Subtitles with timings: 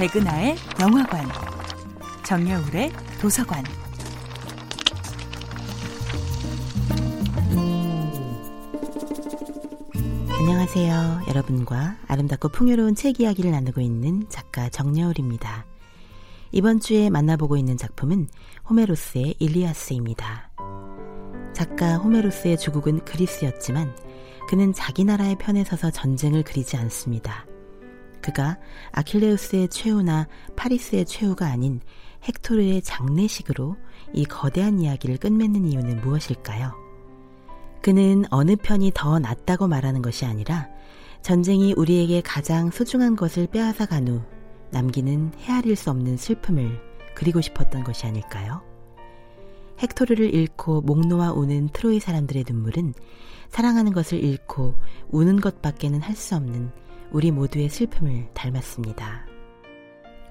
[0.00, 1.28] 백은하의 영화관,
[2.24, 3.62] 정여울의 도서관.
[10.38, 11.24] 안녕하세요.
[11.28, 15.66] 여러분과 아름답고 풍요로운 책 이야기를 나누고 있는 작가 정여울입니다.
[16.52, 18.28] 이번 주에 만나보고 있는 작품은
[18.70, 20.50] 호메로스의 일리아스입니다.
[21.52, 23.94] 작가 호메로스의 주국은 그리스였지만
[24.48, 27.49] 그는 자기 나라의 편에 서서 전쟁을 그리지 않습니다.
[28.30, 28.58] 그가
[28.92, 31.80] 아킬레우스의 최후나 파리스의 최후가 아닌
[32.26, 33.76] 헥토르의 장례식으로
[34.12, 36.72] 이 거대한 이야기를 끝맺는 이유는 무엇일까요?
[37.82, 40.68] 그는 어느 편이 더 낫다고 말하는 것이 아니라
[41.22, 44.22] 전쟁이 우리에게 가장 소중한 것을 빼앗아 간 후
[44.70, 46.80] 남기는 헤아릴 수 없는 슬픔을
[47.14, 48.62] 그리고 싶었던 것이 아닐까요?
[49.82, 52.94] 헥토르를 잃고 목 놓아 우는 트로이 사람들의 눈물은
[53.48, 54.74] 사랑하는 것을 잃고
[55.10, 56.70] 우는 것밖에는 할 수 없는
[57.12, 59.26] 우리 모두의 슬픔을 닮았습니다.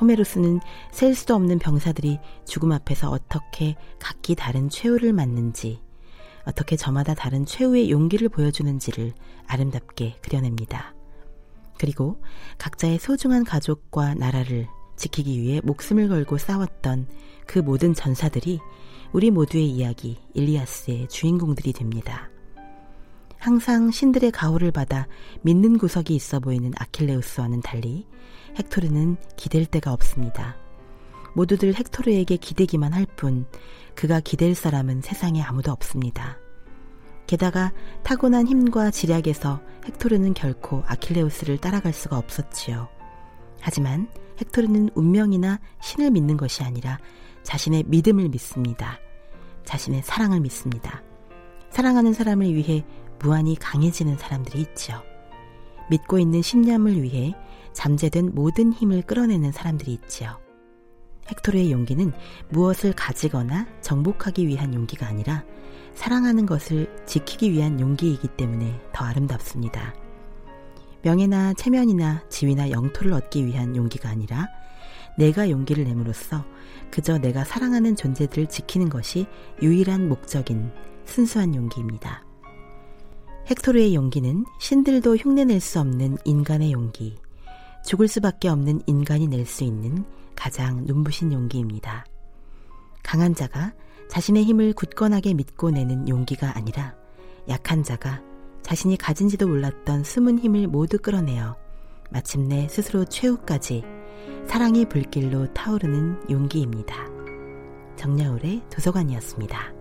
[0.00, 0.60] 호메로스는
[0.90, 5.80] 셀 수도 없는 병사들이 죽음 앞에서 어떻게 각기 다른 최후를 맞는지,
[6.46, 9.12] 어떻게 저마다 다른 최후의 용기를 보여주는지를
[9.46, 10.94] 아름답게 그려냅니다.
[11.78, 12.22] 그리고
[12.58, 17.08] 각자의 소중한 가족과 나라를 지키기 위해 목숨을 걸고 싸웠던
[17.46, 18.60] 그 모든 전사들이
[19.12, 22.30] 우리 모두의 이야기 일리아스의 주인공들이 됩니다.
[23.38, 25.06] 항상 신들의 가호를 받아
[25.42, 28.06] 믿는 구석이 있어 보이는 아킬레우스와는 달리
[28.58, 30.56] 헥토르는 기댈 데가 없습니다.
[31.34, 33.46] 모두들 헥토르에게 기대기만 할 뿐
[33.94, 36.38] 그가 기댈 사람은 세상에 아무도 없습니다.
[37.26, 42.88] 게다가 타고난 힘과 지략에서 헥토르는 결코 아킬레우스를 따라갈 수가 없었지요.
[43.60, 44.08] 하지만
[44.40, 46.98] 헥토르는 운명이나 신을 믿는 것이 아니라
[47.42, 48.98] 자신의 믿음을 믿습니다.
[49.64, 51.02] 자신의 사랑을 믿습니다.
[51.70, 52.84] 사랑하는 사람을 위해
[53.20, 55.02] 무한히 강해지는 사람들이 있지요.
[55.90, 57.34] 믿고 있는 신념을 위해
[57.72, 60.38] 잠재된 모든 힘을 끌어내는 사람들이 있지요.
[61.28, 62.12] 헥토르의 용기는
[62.50, 65.44] 무엇을 가지거나 정복하기 위한 용기가 아니라
[65.94, 69.94] 사랑하는 것을 지키기 위한 용기이기 때문에 더 아름답습니다.
[71.02, 74.46] 명예나 체면이나 지위나 영토를 얻기 위한 용기가 아니라
[75.16, 76.44] 내가 용기를 내므로써
[76.90, 79.26] 그저 내가 사랑하는 존재들을 지키는 것이
[79.62, 80.70] 유일한 목적인
[81.04, 82.25] 순수한 용기입니다.
[83.48, 87.16] 헥토르의 용기는 신들도 흉내낼 수 없는 인간의 용기,
[87.84, 92.04] 죽을 수밖에 없는 인간이 낼 수 있는 가장 눈부신 용기입니다.
[93.04, 93.72] 강한 자가
[94.08, 96.96] 자신의 힘을 굳건하게 믿고 내는 용기가 아니라
[97.48, 98.20] 약한 자가
[98.62, 101.56] 자신이 가진지도 몰랐던 숨은 힘을 모두 끌어내어
[102.10, 103.84] 마침내 스스로 최후까지
[104.48, 106.96] 사랑의 불길로 타오르는 용기입니다.
[107.96, 109.75] 정야울의 도서관이었습니다.